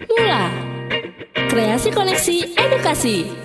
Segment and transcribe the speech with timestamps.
[0.00, 0.44] Mula
[1.52, 3.42] Kreasi Koneksi Edukasi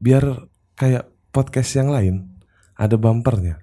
[0.00, 0.48] biar
[0.80, 2.40] kayak podcast yang lain
[2.80, 3.60] ada bumpernya.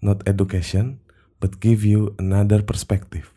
[0.00, 1.04] Not education,
[1.36, 3.28] but give you another perspective.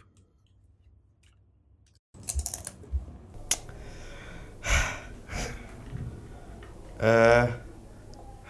[6.98, 7.46] Eh,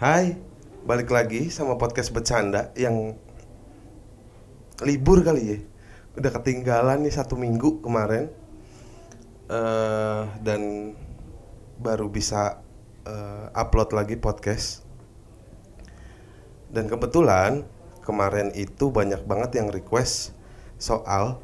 [0.00, 0.24] hai,
[0.88, 3.12] balik lagi sama podcast bercanda yang
[4.82, 5.58] libur kali ya.
[6.18, 8.30] Udah ketinggalan nih satu minggu kemarin.
[9.48, 10.92] eh dan
[11.80, 12.60] baru bisa
[13.08, 14.84] eh, upload lagi podcast.
[16.68, 17.64] Dan kebetulan
[18.04, 20.36] kemarin itu banyak banget yang request
[20.76, 21.40] soal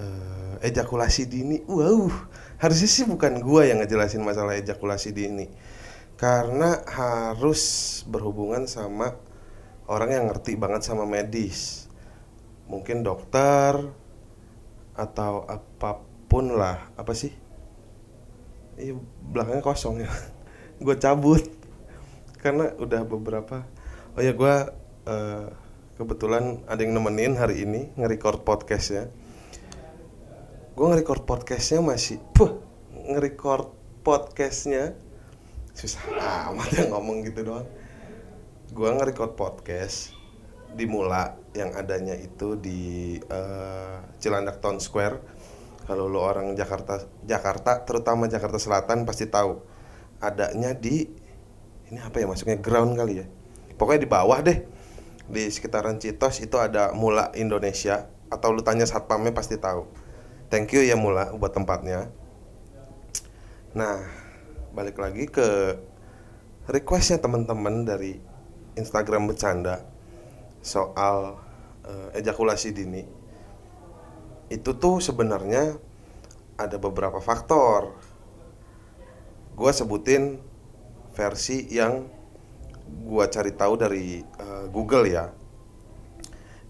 [0.00, 1.62] eh, ejakulasi dini.
[1.70, 2.10] Wow,
[2.58, 5.46] harusnya sih bukan gua yang ngejelasin masalah ejakulasi dini.
[6.16, 9.14] Karena harus berhubungan sama
[9.86, 11.86] orang yang ngerti banget sama medis.
[12.66, 13.78] Mungkin dokter
[14.98, 16.90] atau apa pun lah.
[16.98, 17.30] Apa sih?
[18.76, 18.98] Iya,
[19.30, 20.10] belakangnya kosong ya.
[20.84, 21.42] gue cabut
[22.42, 23.64] karena udah beberapa.
[24.18, 24.54] Oh ya, gue
[25.08, 25.48] eh,
[25.96, 29.08] kebetulan ada yang nemenin hari ini nge-record podcastnya.
[30.76, 32.60] Gue nge-record podcastnya masih, puh,
[32.92, 33.72] nge-record
[34.04, 34.92] podcastnya
[35.76, 36.00] susah
[36.52, 37.68] amat ya ngomong gitu doang.
[38.74, 40.10] Gue nge-record podcast
[40.74, 45.22] di Mula yang adanya itu di eh, Cilandak Town Square.
[45.86, 49.62] Kalau lo orang Jakarta Jakarta terutama Jakarta Selatan pasti tahu.
[50.18, 51.06] Adanya di
[51.86, 53.26] ini apa ya masuknya ground kali ya?
[53.78, 54.66] Pokoknya di bawah deh.
[55.30, 58.10] Di sekitaran Citos itu ada Mula Indonesia.
[58.34, 59.86] Atau lu tanya satpamnya pasti tahu.
[60.50, 62.10] Thank you ya Mula buat tempatnya.
[63.78, 64.02] Nah
[64.74, 65.78] balik lagi ke
[66.66, 68.34] requestnya teman-teman dari
[68.76, 69.82] Instagram bercanda
[70.60, 71.40] soal
[71.88, 73.26] eh, ejakulasi dini
[74.46, 75.74] itu tuh sebenarnya
[76.54, 77.98] ada beberapa faktor.
[79.56, 80.38] Gua sebutin
[81.16, 82.06] versi yang
[83.02, 85.34] gua cari tahu dari eh, Google ya.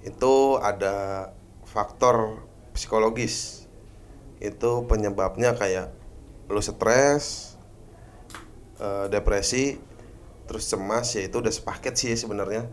[0.01, 1.29] Itu ada
[1.69, 3.69] faktor psikologis.
[4.41, 5.93] Itu penyebabnya kayak
[6.49, 7.59] lu stres,
[8.81, 9.77] eh, depresi,
[10.47, 12.67] terus cemas ya itu udah sepaket sih sebenarnya.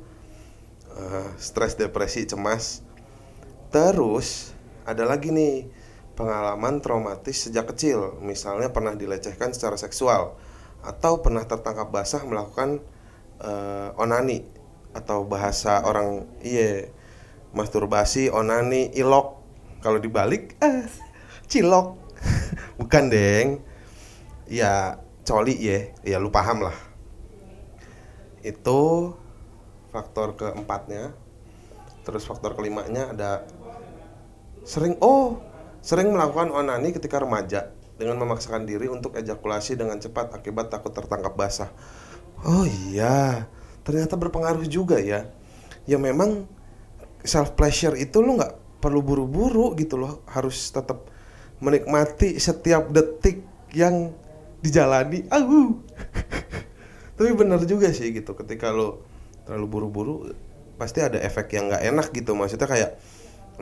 [0.93, 2.85] Eh, stres, depresi, cemas.
[3.73, 4.53] Terus
[4.85, 5.65] ada lagi nih
[6.13, 10.37] pengalaman traumatis sejak kecil, misalnya pernah dilecehkan secara seksual
[10.85, 12.83] atau pernah tertangkap basah melakukan
[13.41, 14.45] eh, onani
[14.93, 16.93] atau bahasa orang iye
[17.53, 19.41] masturbasi, onani, ilok.
[19.81, 20.85] Kalau dibalik eh
[21.49, 21.97] cilok.
[22.79, 23.59] Bukan, Deng.
[24.47, 25.91] Ya coli ya.
[26.05, 26.92] Ya lu paham lah.
[28.43, 29.15] Itu
[29.89, 31.15] faktor keempatnya.
[32.03, 33.47] Terus faktor kelimanya ada
[34.67, 35.39] sering oh
[35.79, 41.35] sering melakukan onani ketika remaja dengan memaksakan diri untuk ejakulasi dengan cepat akibat takut tertangkap
[41.35, 41.71] basah.
[42.43, 43.47] Oh iya,
[43.87, 45.31] ternyata berpengaruh juga ya.
[45.87, 46.47] Ya memang
[47.23, 51.07] self pleasure itu lo nggak perlu buru-buru gitu loh, harus tetap
[51.63, 54.11] menikmati setiap detik yang
[54.59, 55.23] dijalani.
[55.31, 55.79] Aduh.
[57.13, 59.05] Tapi benar juga sih gitu, ketika lo
[59.45, 60.15] terlalu buru-buru
[60.79, 62.33] pasti ada efek yang nggak enak gitu.
[62.33, 62.91] Maksudnya kayak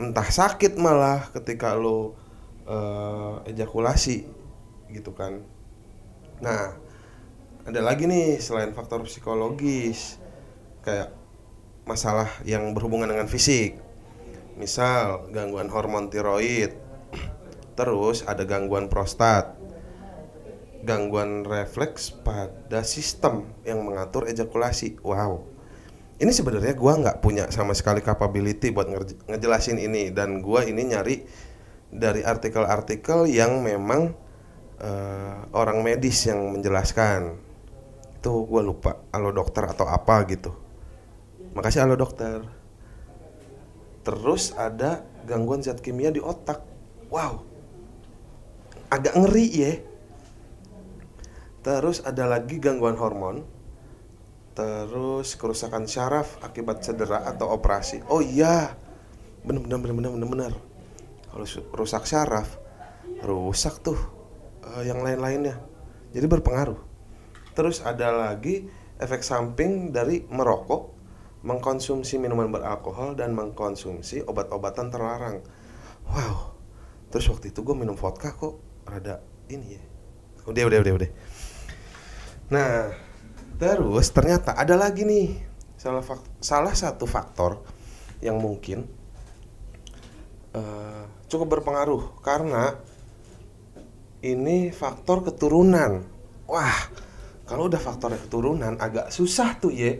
[0.00, 2.16] entah sakit malah ketika lo
[2.64, 4.24] eh, ejakulasi
[4.92, 5.44] gitu kan.
[6.42, 6.74] Nah,
[7.62, 10.18] ada lagi nih selain faktor psikologis
[10.82, 11.14] kayak
[11.86, 13.78] masalah yang berhubungan dengan fisik.
[14.58, 16.74] Misal gangguan hormon tiroid.
[17.78, 19.61] Terus ada gangguan prostat.
[20.82, 24.98] Gangguan refleks pada sistem yang mengatur ejakulasi.
[25.06, 25.46] Wow.
[26.18, 28.90] Ini sebenarnya gua nggak punya sama sekali capability buat
[29.30, 31.22] ngejelasin ini dan gua ini nyari
[31.92, 34.16] dari artikel-artikel yang memang
[34.80, 37.36] eh, orang medis yang menjelaskan.
[38.18, 40.54] Itu gue lupa halo dokter atau apa gitu.
[41.52, 42.42] Makasih halo dokter.
[44.02, 46.64] Terus ada gangguan zat kimia di otak.
[47.12, 47.44] Wow.
[48.90, 49.72] Agak ngeri ya
[51.62, 53.46] terus ada lagi gangguan hormon.
[54.52, 58.04] Terus kerusakan syaraf akibat cedera atau operasi.
[58.12, 58.76] Oh iya
[59.42, 60.52] bener bener bener bener bener bener.
[61.32, 62.60] Kalau rusak syaraf
[63.24, 63.96] rusak tuh
[64.76, 65.56] eh, yang lain-lainnya.
[66.12, 66.76] Jadi berpengaruh.
[67.56, 68.68] Terus ada lagi
[69.00, 70.92] efek samping dari merokok
[71.42, 75.40] mengkonsumsi minuman beralkohol dan mengkonsumsi obat-obatan terlarang.
[76.12, 76.52] Wow
[77.12, 78.56] terus waktu itu gue minum vodka kok
[78.88, 79.20] rada
[79.52, 79.82] ini ya.
[80.48, 81.10] Udah udah udah udah
[82.52, 82.92] nah
[83.56, 85.40] terus ternyata ada lagi nih
[85.80, 87.64] salah fak- salah satu faktor
[88.20, 88.84] yang mungkin
[90.52, 92.76] uh, cukup berpengaruh karena
[94.22, 96.06] ini faktor keturunan.
[96.46, 96.78] Wah,
[97.42, 99.98] kalau udah faktor keturunan agak susah tuh ya.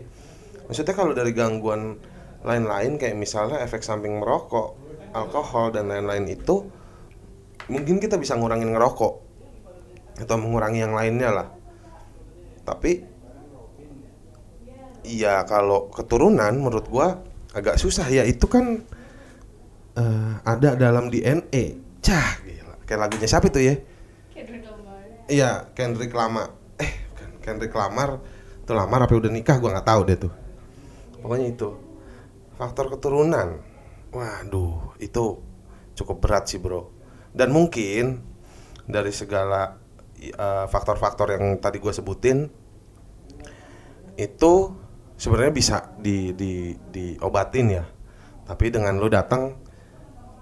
[0.69, 1.99] Maksudnya kalau dari gangguan
[2.43, 4.79] lain-lain kayak misalnya efek samping merokok,
[5.11, 6.63] alkohol dan lain-lain itu
[7.67, 9.13] mungkin kita bisa ngurangin ngerokok
[10.23, 11.47] atau mengurangi yang lainnya lah.
[12.63, 12.91] Tapi
[15.03, 17.19] ya kalau keturunan menurut gua
[17.51, 18.81] agak susah ya itu kan
[19.99, 21.79] uh, ada dalam DNA.
[22.03, 22.75] Cah, gila.
[22.83, 23.75] Kayak lagunya siapa itu ya?
[25.23, 26.51] Iya, Kendrick Lamar.
[26.79, 26.91] Eh,
[27.39, 28.19] Kendrick Lamar
[28.63, 30.33] itu lamar apa udah nikah gua nggak tahu deh tuh.
[31.23, 31.69] Pokoknya itu.
[32.59, 33.59] Faktor keturunan.
[34.13, 35.41] Waduh, itu
[35.97, 36.91] cukup berat sih, Bro.
[37.33, 38.21] Dan mungkin
[38.85, 39.82] dari segala
[40.31, 42.47] faktor faktor-faktor yang tadi gue sebutin
[44.15, 44.53] itu
[45.17, 47.83] sebenarnya bisa di di diobatin ya.
[48.43, 49.55] Tapi dengan lo datang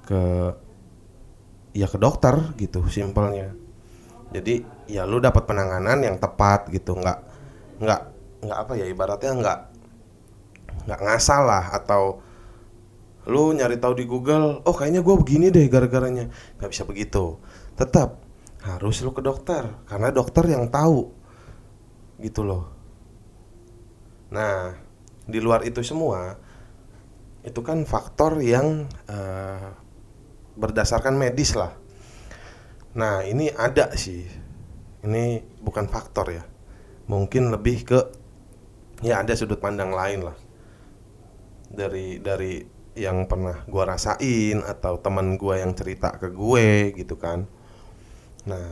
[0.06, 0.22] ke
[1.72, 3.54] ya ke dokter gitu simpelnya.
[4.32, 6.98] Jadi ya lu dapat penanganan yang tepat gitu.
[6.98, 7.20] Nggak
[7.80, 8.02] nggak
[8.42, 9.60] nggak apa ya ibaratnya nggak
[10.90, 11.72] nggak ngasal lah.
[11.78, 12.20] Atau
[13.30, 16.28] lu nyari tahu di Google oh kayaknya gue begini deh gara-garanya.
[16.58, 17.38] Nggak bisa begitu.
[17.78, 18.18] Tetap
[18.62, 21.10] harus lu ke dokter karena dokter yang tahu.
[22.22, 22.70] Gitu loh.
[24.30, 24.78] Nah
[25.26, 26.38] di luar itu semua
[27.42, 29.74] itu kan faktor yang uh,
[30.54, 31.74] berdasarkan medis lah.
[32.94, 34.26] Nah ini ada sih.
[35.02, 36.44] Ini bukan faktor ya.
[37.10, 38.00] Mungkin lebih ke
[39.02, 40.38] Ya ada sudut pandang lain lah.
[41.74, 42.62] Dari dari
[42.94, 47.48] yang pernah gue rasain Atau teman gue yang cerita ke gue gitu kan
[48.48, 48.70] Nah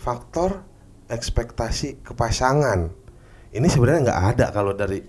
[0.00, 0.64] Faktor
[1.10, 2.88] ekspektasi kepasangan
[3.50, 5.02] Ini sebenarnya nggak ada kalau dari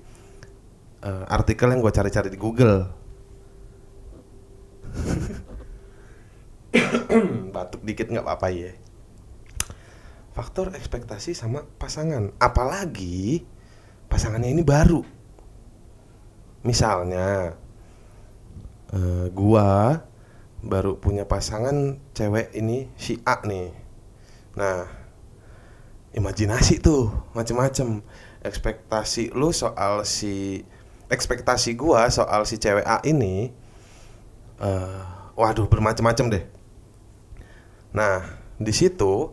[1.06, 2.90] uh, artikel yang gue cari-cari di Google.
[7.54, 8.74] Batuk dikit nggak apa-apa ya.
[10.32, 12.34] Faktor ekspektasi sama pasangan.
[12.42, 13.46] Apalagi
[14.10, 15.04] pasangannya ini baru.
[16.66, 17.58] Misalnya
[18.94, 20.02] uh, gua
[20.62, 23.74] baru punya pasangan cewek ini si A nih.
[24.58, 24.88] Nah
[26.14, 28.02] imajinasi tuh macem-macem.
[28.42, 30.66] Ekspektasi lu soal si
[31.06, 33.54] ekspektasi gua soal si cewek A ini
[34.58, 36.46] uh, waduh bermacam-macam deh.
[37.92, 38.24] Nah,
[38.56, 39.30] di situ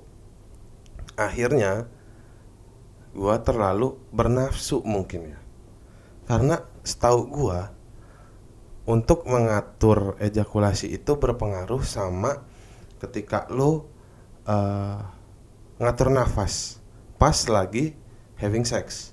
[1.14, 1.86] akhirnya
[3.14, 5.38] gua terlalu bernafsu mungkin ya.
[6.28, 7.72] Karena setahu gua
[8.88, 12.40] untuk mengatur ejakulasi itu berpengaruh sama
[13.04, 13.84] ketika lo
[14.48, 15.04] uh,
[15.76, 16.80] ngatur nafas
[17.20, 17.92] pas lagi
[18.40, 19.12] having sex.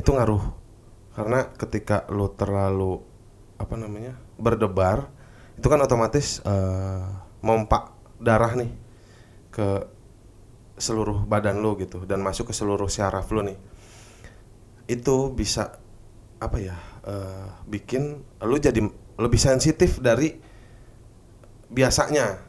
[0.00, 0.56] Itu ngaruh.
[1.12, 3.04] Karena ketika lo terlalu
[3.60, 4.16] apa namanya?
[4.40, 5.12] berdebar,
[5.60, 7.04] itu kan otomatis uh,
[7.44, 8.72] mompak darah nih
[9.52, 9.84] ke
[10.80, 13.60] seluruh badan lo gitu dan masuk ke seluruh syaraf lo nih
[14.88, 15.76] itu bisa
[16.40, 18.80] apa ya uh, bikin lo jadi
[19.20, 20.36] lebih sensitif dari
[21.68, 22.48] biasanya.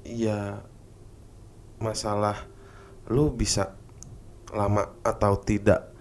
[0.00, 0.64] Ya
[1.80, 2.48] masalah
[3.08, 3.76] lo bisa
[4.52, 5.92] lama atau tidak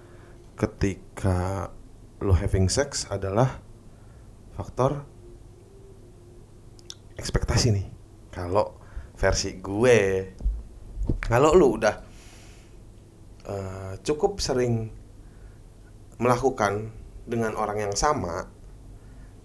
[0.56, 1.68] ketika
[2.20, 3.60] lo having sex adalah
[4.56, 5.04] faktor
[7.20, 7.88] ekspektasi nih.
[8.32, 8.80] Kalau
[9.20, 10.00] versi gue
[11.20, 11.96] kalau lu udah
[13.50, 14.88] uh, cukup sering
[16.20, 16.92] melakukan
[17.30, 18.50] dengan orang yang sama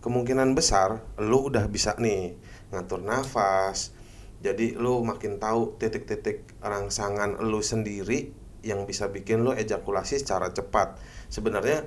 [0.00, 2.36] kemungkinan besar lu udah bisa nih
[2.72, 3.92] ngatur nafas
[4.40, 8.32] jadi lu makin tahu titik-titik rangsangan lu sendiri
[8.64, 10.96] yang bisa bikin lu ejakulasi secara cepat
[11.28, 11.84] sebenarnya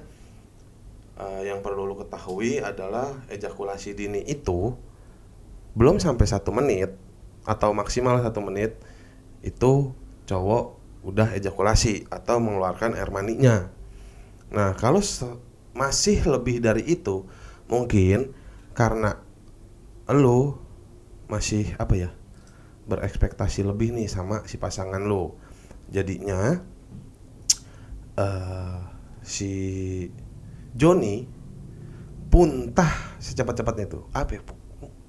[1.17, 4.73] uh, yang perlu lu ketahui adalah ejakulasi dini itu
[5.77, 6.93] belum sampai satu menit
[7.45, 8.77] atau maksimal satu menit
[9.45, 9.93] itu
[10.25, 13.71] cowok udah ejakulasi atau mengeluarkan air maninya.
[14.51, 14.99] Nah kalau
[15.77, 17.29] masih lebih dari itu
[17.69, 18.33] mungkin
[18.73, 19.21] karena
[20.09, 20.57] lo
[21.29, 22.09] masih apa ya
[22.87, 25.35] berekspektasi lebih nih sama si pasangan lo.
[25.91, 26.55] Jadinya
[28.15, 28.79] uh,
[29.19, 29.51] si
[30.71, 31.27] Joni
[32.31, 34.03] puntah secepat-cepatnya tuh.
[34.15, 34.41] Apa ya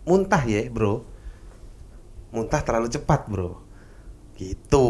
[0.05, 1.07] muntah ya bro.
[2.35, 3.63] Muntah terlalu cepat bro.
[4.35, 4.89] Gitu.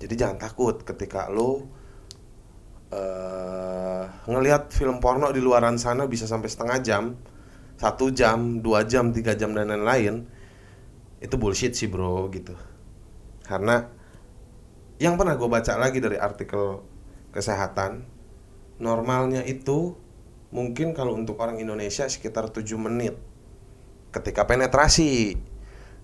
[0.00, 1.81] Jadi jangan takut ketika lo
[2.92, 7.04] uh, ngelihat film porno di luaran sana bisa sampai setengah jam
[7.80, 10.28] satu jam dua jam tiga jam dan lain-lain
[11.18, 12.54] itu bullshit sih bro gitu
[13.48, 13.90] karena
[15.02, 16.84] yang pernah gue baca lagi dari artikel
[17.34, 18.06] kesehatan
[18.78, 19.98] normalnya itu
[20.52, 23.16] mungkin kalau untuk orang Indonesia sekitar 7 menit
[24.12, 25.40] ketika penetrasi.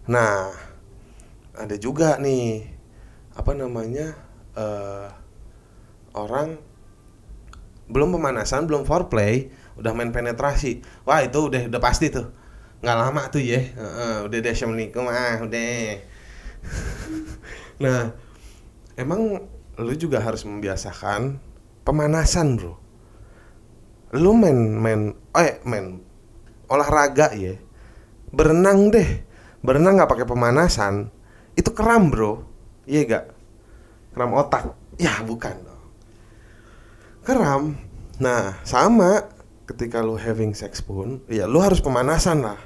[0.09, 0.49] Nah,
[1.53, 2.65] ada juga nih
[3.37, 4.17] apa namanya
[4.57, 5.07] eh
[6.17, 6.59] orang
[7.89, 9.49] belum pemanasan, belum foreplay,
[9.81, 10.85] udah main penetrasi.
[11.09, 12.29] Wah itu udah udah pasti tuh,
[12.85, 13.61] nggak lama tuh ya.
[13.61, 15.83] Heeh, udah deh assalamualaikum ah udah.
[17.85, 18.13] nah,
[18.95, 19.49] emang
[19.81, 21.41] lu juga harus membiasakan
[21.83, 22.77] pemanasan bro.
[24.17, 26.01] Lu main main, eh main
[26.69, 27.57] olahraga ya,
[28.33, 29.25] berenang deh,
[29.65, 31.09] berenang nggak pakai pemanasan,
[31.57, 32.45] itu kram bro,
[32.89, 33.25] iya gak?
[34.17, 35.68] Kram otak, ya bukan
[37.29, 37.77] Kram,
[38.17, 39.29] nah sama
[39.69, 42.57] ketika lu having sex pun, ya lu harus pemanasan lah.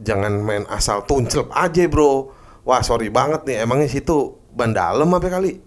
[0.00, 2.32] Jangan main asal tuncel aja bro.
[2.64, 5.60] Wah sorry banget nih, emangnya situ ban dalam apa kali?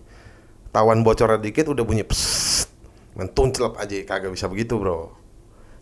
[0.74, 2.74] Tawan bocor dikit udah bunyi psst.
[3.14, 5.14] Main tuncel aja, kagak bisa begitu bro.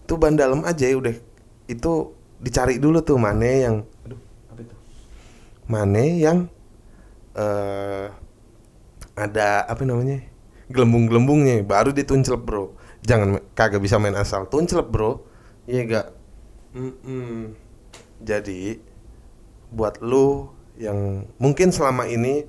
[0.04, 1.16] Itu ban dalam aja udah
[1.72, 1.92] itu
[2.44, 4.20] dicari dulu tuh mana yang aduh
[4.52, 4.76] apa itu
[5.72, 6.38] mana yang
[7.36, 8.08] eh
[9.16, 10.20] ada apa namanya
[10.68, 12.76] gelembung-gelembungnya baru dituncelep bro.
[13.04, 14.48] Jangan kagak bisa main asal.
[14.52, 15.24] Tuncelep bro.
[15.68, 16.08] Iya gak
[16.78, 17.58] Mm-mm.
[18.22, 18.78] jadi
[19.74, 22.46] buat lu yang mungkin selama ini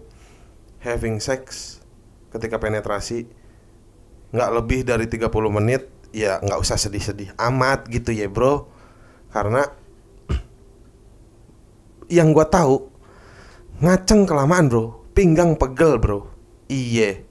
[0.84, 1.78] having sex
[2.28, 3.24] ketika penetrasi
[4.30, 8.68] nggak lebih dari 30 menit ya nggak usah sedih-sedih amat gitu ya bro.
[9.32, 9.64] Karena
[12.18, 12.90] yang gua tahu
[13.80, 15.06] ngaceng kelamaan bro.
[15.14, 16.30] Pinggang pegel bro.
[16.68, 17.27] Iye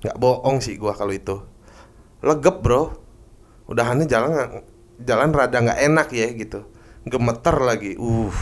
[0.00, 1.40] nggak bohong sih gua kalau itu.
[2.24, 2.96] Legep bro.
[3.70, 4.64] Udahannya jalan
[5.00, 6.66] jalan rada nggak enak ya gitu.
[7.04, 7.96] Gemeter lagi.
[8.00, 8.32] Uh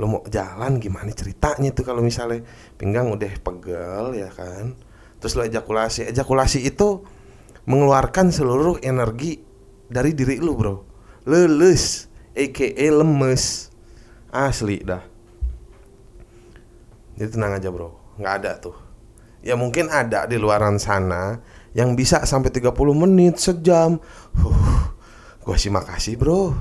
[0.00, 2.40] lo mau jalan gimana ceritanya tuh kalau misalnya?
[2.80, 4.72] Pinggang udah pegel ya kan?
[5.20, 6.08] Terus lo ejakulasi.
[6.08, 7.04] Ejakulasi itu
[7.68, 9.44] mengeluarkan seluruh energi
[9.92, 10.76] dari diri lu bro.
[11.28, 13.68] Leles aka lemes.
[14.30, 15.04] Asli dah.
[17.20, 18.16] Jadi tenang aja bro.
[18.16, 18.89] Nggak ada tuh
[19.40, 21.40] ya mungkin ada di luaran sana
[21.72, 24.00] yang bisa sampai 30 menit sejam.
[24.36, 24.82] Huh,
[25.44, 26.54] gua sih makasih bro.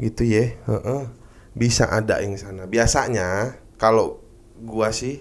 [0.00, 1.04] Gitu ya heeh.
[1.52, 2.64] bisa ada yang sana.
[2.64, 4.24] Biasanya kalau
[4.62, 5.20] gua sih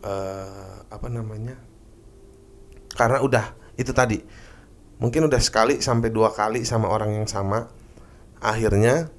[0.00, 1.54] eh apa namanya
[2.96, 3.46] karena udah
[3.76, 4.18] itu tadi
[4.98, 7.68] mungkin udah sekali sampai dua kali sama orang yang sama
[8.40, 9.12] akhirnya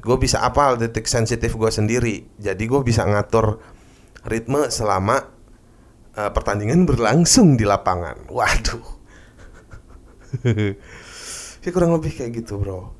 [0.00, 2.24] gue bisa apal detik sensitif gue sendiri.
[2.40, 3.60] Jadi gue bisa ngatur
[4.26, 5.22] ritme selama
[6.16, 8.26] eh, pertandingan berlangsung di lapangan.
[8.36, 8.86] Waduh.
[11.60, 12.96] Ya kurang lebih kayak gitu bro.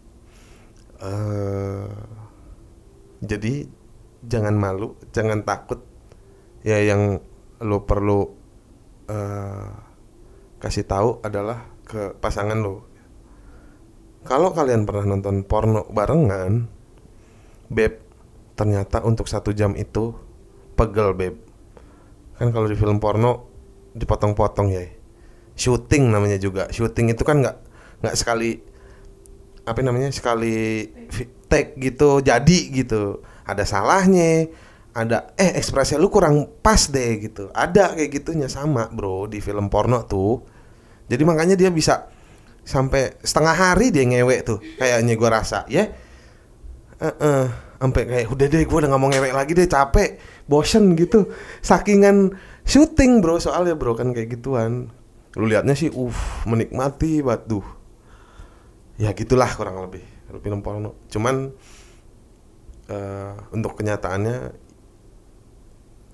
[1.01, 1.89] Eh
[3.25, 3.69] jadi
[4.25, 5.81] jangan malu jangan takut.
[6.61, 7.25] Ya yang
[7.65, 8.37] lo perlu
[9.09, 9.69] eh
[10.61, 12.85] kasih tahu adalah ke pasangan lo.
[14.29, 16.69] Kalau kalian pernah nonton porno barengan
[17.73, 17.97] beb
[18.53, 20.13] ternyata untuk satu jam itu
[20.81, 21.35] pegel beb.
[22.41, 23.53] Kan kalau di film porno
[23.93, 24.85] dipotong-potong ya
[25.61, 26.73] syuting namanya juga.
[26.73, 27.57] Syuting itu kan nggak
[28.01, 28.57] nggak sekali
[29.69, 30.89] apa namanya sekali
[31.53, 33.21] take gitu jadi gitu.
[33.45, 34.49] Ada salahnya
[34.97, 37.53] ada eh ekspresi lu kurang pas deh gitu.
[37.53, 40.41] Ada kayak gitunya sama bro di film porno tuh.
[41.11, 42.09] Jadi makanya dia bisa
[42.65, 45.93] sampai setengah hari dia ngewek tuh kayaknya gua rasa ya.
[47.01, 47.45] Heeh,
[47.81, 51.33] sampai kayak udah deh gue udah nggak mau ngewek lagi deh capek bosen gitu.
[51.65, 52.37] Sakingan
[52.69, 53.41] syuting bro.
[53.41, 54.93] Soalnya bro kan kayak gituan.
[55.35, 57.81] Lu liatnya sih uh menikmati batu
[59.01, 60.05] ya gitulah kurang lebih
[60.45, 61.01] film porno.
[61.09, 61.49] Cuman
[62.93, 64.37] eh, untuk kenyataannya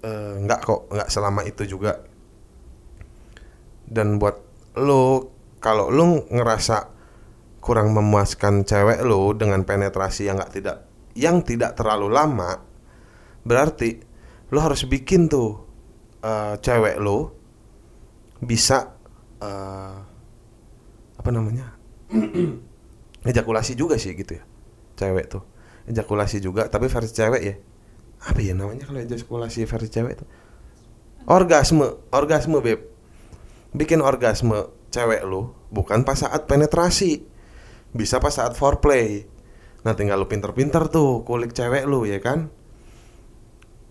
[0.06, 1.98] eh, nggak kok nggak selama itu juga.
[3.82, 4.38] Dan buat
[4.78, 6.94] lo kalau lo ngerasa
[7.58, 10.85] kurang memuaskan cewek lo dengan penetrasi yang nggak tidak
[11.16, 12.60] yang tidak terlalu lama
[13.42, 13.98] berarti
[14.52, 15.64] lo harus bikin tuh
[16.22, 17.34] eh, cewek lo
[18.44, 18.94] bisa
[19.40, 19.96] eh,
[21.16, 21.74] apa namanya?
[23.26, 24.44] Ejakulasi juga sih gitu ya
[24.96, 25.44] cewek tuh.
[25.86, 27.54] Ejakulasi juga tapi versi cewek ya.
[28.26, 30.28] Apa ya namanya kalau ejakulasi versi cewek tuh?
[31.28, 32.80] Orgasme orgasme beb.
[33.76, 37.26] Bikin orgasme cewek lu bukan pas saat penetrasi
[37.92, 39.28] bisa pas saat foreplay
[39.86, 42.50] nah tinggal lu pinter-pinter tuh kulik cewek lu ya kan?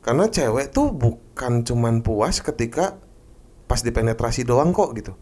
[0.04, 3.00] Karena cewek tuh bukan cuman puas ketika
[3.66, 5.16] pas dipenetrasi doang kok gitu.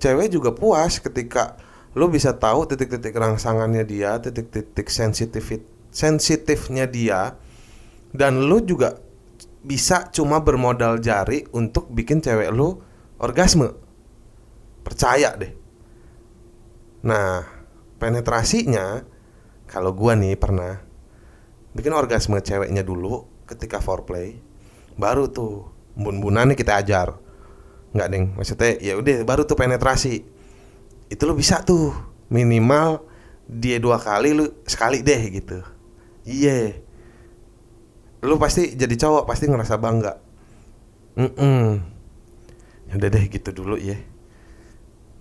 [0.00, 1.60] Cewek juga puas ketika
[1.92, 5.60] lu bisa tahu titik-titik rangsangannya dia titik-titik sensitif
[5.92, 7.36] sensitifnya dia
[8.16, 8.96] dan lu juga
[9.60, 12.80] bisa cuma bermodal jari untuk bikin cewek lu
[13.20, 13.76] orgasme.
[14.80, 15.52] Percaya deh.
[17.04, 17.44] Nah,
[18.00, 19.04] penetrasinya
[19.68, 20.80] kalau gua nih pernah
[21.76, 24.40] bikin orgasme ceweknya dulu ketika foreplay,
[24.98, 27.14] baru tuh bun-bunannya kita ajar.
[27.92, 30.24] Nggak deng, maksudnya ya udah baru tuh penetrasi.
[31.08, 31.94] Itu lo bisa tuh
[32.28, 33.00] minimal
[33.48, 35.64] dia dua kali lu sekali deh gitu.
[36.28, 36.84] Iya.
[38.20, 40.20] Lu pasti jadi cowok pasti ngerasa bangga.
[41.16, 41.66] Mm -mm.
[42.92, 43.96] Udah deh gitu dulu ya.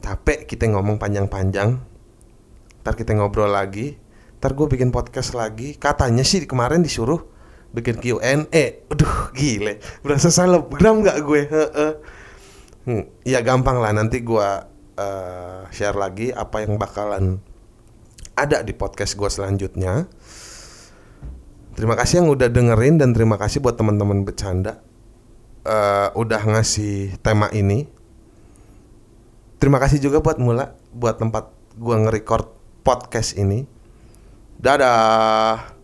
[0.03, 1.79] Capek kita ngomong panjang-panjang.
[2.83, 3.95] Ntar kita ngobrol lagi.
[4.38, 5.74] Ntar gue bikin podcast lagi.
[5.77, 7.25] Katanya sih kemarin disuruh
[7.74, 8.65] bikin Q&A.
[8.94, 9.82] Aduh gile.
[10.06, 11.41] Berasa selebgram gak gue?
[11.50, 11.94] Heeh.
[12.88, 14.50] Hmm, ya gampang lah nanti gue
[14.96, 17.44] uh, share lagi apa yang bakalan
[18.38, 20.08] ada di podcast gue selanjutnya.
[21.74, 24.82] Terima kasih yang udah dengerin dan terima kasih buat teman-teman bercanda
[25.67, 27.86] uh, udah ngasih tema ini.
[29.58, 32.50] Terima kasih juga buat Mula buat tempat gue nge-record
[32.82, 33.76] podcast ini.
[34.57, 35.76] Dadah.